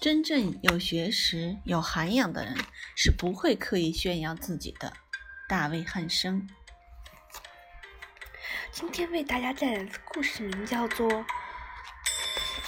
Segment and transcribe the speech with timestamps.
[0.00, 2.56] 真正有学识、有涵养的人
[2.96, 4.92] 是不会刻意炫耀自己的。
[5.48, 6.46] 大卫·汉生。
[8.70, 11.08] 今天为大家带来的故事名叫做《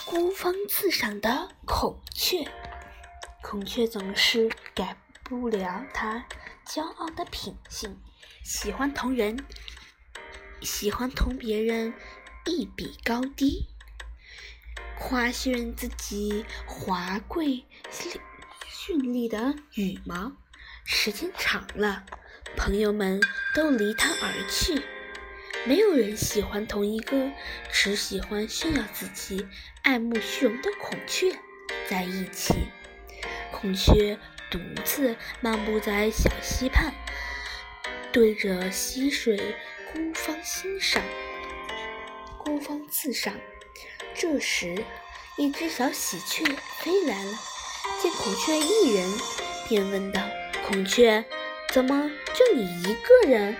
[0.06, 2.38] 孤芳自赏的孔雀》。
[3.42, 6.26] 孔雀总是改不了它
[6.66, 7.98] 骄傲的品性，
[8.44, 9.44] 喜欢同人，
[10.60, 11.92] 喜欢同别人
[12.44, 13.66] 一比高低。
[14.98, 17.64] 夸炫自己华贵
[18.70, 20.32] 绚丽的羽毛，
[20.84, 22.04] 时间长了，
[22.56, 23.20] 朋友们
[23.54, 24.82] 都离他而去。
[25.66, 27.32] 没有人喜欢同一个
[27.72, 29.46] 只喜欢炫耀自己、
[29.82, 31.38] 爱慕虚荣的孔雀
[31.88, 32.54] 在一起。
[33.52, 34.18] 孔雀
[34.50, 36.92] 独自漫步在小溪畔，
[38.10, 39.54] 对着溪水
[39.92, 41.02] 孤芳欣赏，
[42.38, 43.34] 孤芳自赏。
[44.14, 44.84] 这时，
[45.36, 46.44] 一只小喜鹊
[46.78, 47.32] 飞来了，
[48.02, 49.08] 见孔雀一人，
[49.68, 50.20] 便问道
[50.66, 51.24] ：“孔雀，
[51.72, 53.56] 怎么就你一个人？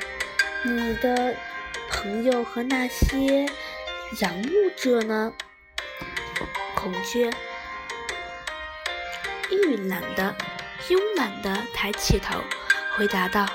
[0.65, 1.37] 你的
[1.91, 3.47] 朋友和那些
[4.21, 5.33] 仰慕者呢？”
[6.75, 7.31] 孔雀
[9.51, 10.35] 慵懒的、
[10.89, 12.43] 慵懒的抬起头，
[12.97, 13.47] 回答道：“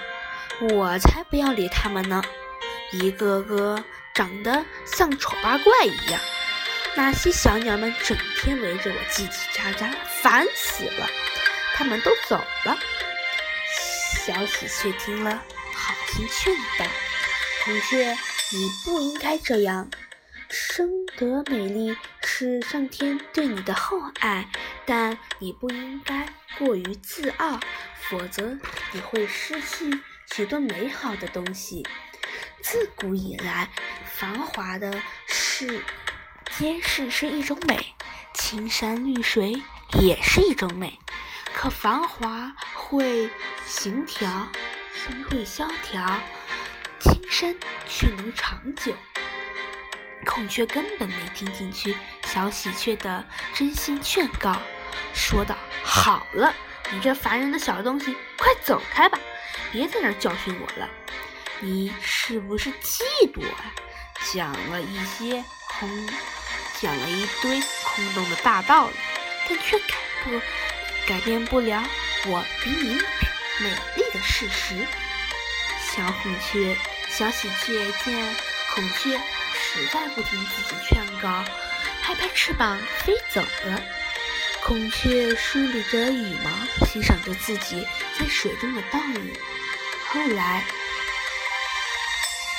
[0.71, 2.21] 我才不要理他们呢！
[2.91, 6.19] 一个个长得像丑八怪一样。”
[6.97, 11.07] 那些小鸟们整天围着我叽叽喳喳，烦死了。
[11.73, 12.77] 他们都走了。
[14.25, 16.91] 小喜鹊听了，好心劝道
[17.65, 18.17] ：“孔雀，
[18.51, 19.89] 你不应该这样。
[20.49, 24.47] 生得美丽是上天对你的厚爱，
[24.85, 27.59] 但你不应该过于自傲，
[28.09, 28.57] 否则
[28.91, 29.99] 你会失去
[30.33, 31.87] 许多美好的东西。
[32.61, 33.69] 自古以来，
[34.05, 35.83] 繁华的是。”
[36.57, 37.93] 街市是一种美，
[38.33, 39.61] 青山绿水
[39.99, 40.97] 也是一种美。
[41.53, 43.29] 可繁华会
[43.65, 44.47] 形条，
[44.93, 46.17] 心会萧条，
[47.01, 47.53] 青山
[47.89, 48.93] 却能长久。
[50.25, 54.57] 孔雀根本没听进去小喜鹊的真心劝告，
[55.13, 56.53] 说道：“好了，
[56.91, 59.19] 你这烦人的小东西，快走开吧，
[59.71, 60.89] 别在这教训我了。
[61.59, 63.01] 你是不是嫉
[63.33, 63.73] 妒啊？
[64.33, 66.07] 讲了一些空。”
[66.77, 68.93] 讲了一堆空洞的大道理，
[69.47, 69.95] 但却改
[70.25, 70.41] 不
[71.07, 71.81] 改变不了
[72.25, 72.95] 我比你
[73.61, 74.85] 美丽的事实。
[75.79, 76.75] 小孔雀、
[77.07, 78.35] 小喜鹊见
[78.73, 79.17] 孔雀
[79.53, 81.45] 实在不听自己劝告，
[82.03, 83.81] 拍拍翅膀飞走了。
[84.67, 86.49] 孔雀梳理着羽毛，
[86.87, 87.87] 欣赏着自己
[88.17, 89.31] 在水中的倒影。
[90.09, 90.63] 后来，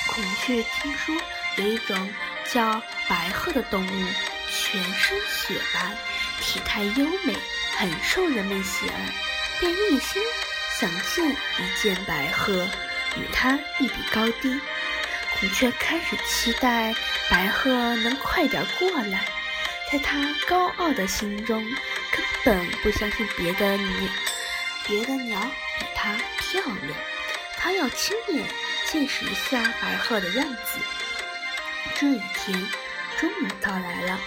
[0.07, 1.13] 孔雀听说
[1.57, 2.09] 有一种。
[2.49, 4.05] 叫白鹤的动物，
[4.49, 5.97] 全身雪白，
[6.39, 7.35] 体态优美，
[7.75, 9.13] 很受人们喜爱，
[9.59, 10.21] 便一心
[10.79, 12.65] 想见一见白鹤，
[13.17, 14.57] 与它一比高低。
[15.37, 16.95] 孔雀开始期待
[17.29, 19.25] 白鹤能快点过来，
[19.91, 21.67] 在它高傲的心中，
[22.11, 24.09] 根本不相信别的鸟，
[24.85, 25.39] 别的鸟
[25.79, 26.97] 比它漂亮，
[27.57, 28.47] 它要亲眼
[28.85, 30.79] 见识一下白鹤的样子。
[31.95, 32.67] 这一天
[33.17, 34.19] 终于到来了，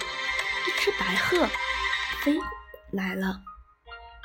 [0.67, 1.47] 一只白鹤
[2.21, 2.37] 飞
[2.91, 3.41] 来了，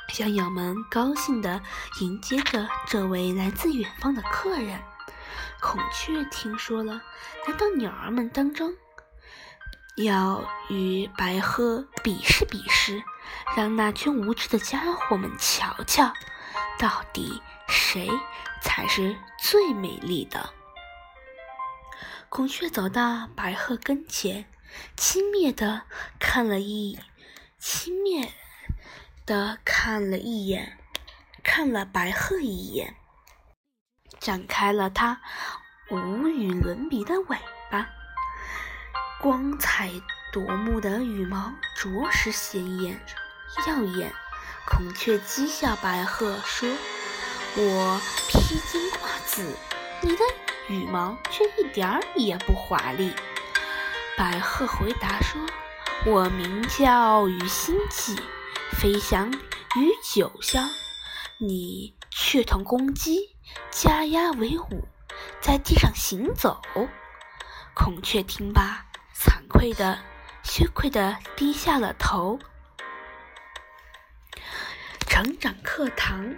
[0.09, 1.61] 小鸟们高兴地
[2.01, 4.79] 迎接着这位来自远方的客人。
[5.59, 7.01] 孔雀听说了，
[7.47, 8.73] 来到鸟儿们当中，
[9.95, 13.01] 要与白鹤比试比试，
[13.55, 16.13] 让那群无知的家伙们瞧瞧，
[16.77, 18.09] 到底谁
[18.61, 20.53] 才是最美丽的。
[22.29, 24.45] 孔雀走到白鹤跟前，
[24.95, 25.83] 轻蔑地
[26.19, 26.99] 看了一，
[27.57, 28.29] 轻蔑
[29.25, 30.77] 的看了一眼，
[31.43, 32.95] 看了白鹤一眼，
[34.19, 35.21] 展开了它
[35.89, 37.37] 无与伦比的尾
[37.71, 37.87] 巴，
[39.21, 39.89] 光彩
[40.31, 42.99] 夺目的羽毛着实显眼
[43.65, 44.13] 耀眼。
[44.65, 46.69] 孔雀讥笑白鹤说
[47.55, 49.55] ：“我披荆挂子，
[50.01, 50.23] 你的。”
[50.67, 53.13] 羽毛却一点儿也不华丽。
[54.17, 55.39] 白鹤回答说
[56.05, 58.19] ：“我名叫于心计，
[58.73, 60.67] 飞翔于九霄。
[61.39, 63.37] 你却同公鸡，
[63.71, 64.85] 家鸭为伍，
[65.39, 66.59] 在地上行走。”
[67.73, 69.99] 孔雀听罢，惭愧的、
[70.43, 72.37] 羞愧的低下了头。
[75.17, 75.89] 成长课。
[75.97, 76.35] 堂。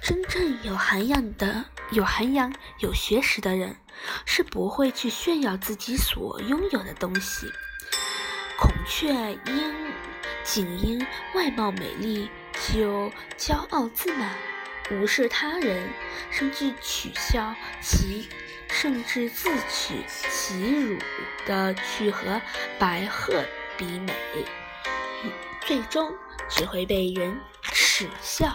[0.00, 3.76] 真正有涵养的、有涵养、有学识的人，
[4.24, 7.46] 是不会去炫耀自己所拥有的东西。
[8.58, 9.12] 孔雀
[9.44, 9.92] 因
[10.42, 12.30] 仅因外貌美丽
[12.72, 14.30] 就骄傲自满，
[14.90, 15.90] 无视他人，
[16.30, 18.30] 甚至取笑其，
[18.70, 20.98] 甚至自取其辱
[21.44, 22.40] 的去和
[22.78, 23.44] 白鹤
[23.76, 24.14] 比美，
[25.66, 26.10] 最终
[26.48, 27.38] 只会被人
[28.00, 28.50] 耻笑。